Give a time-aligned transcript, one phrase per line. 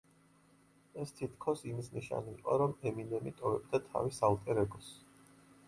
[1.03, 4.93] ეს თითქოს იმის ნიშანი იყო, რომ ემინემი ტოვებდა თავის ალტერ-ეგოს.